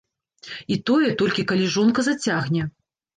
[0.75, 2.63] І тое, толькі калі жонка зацягне.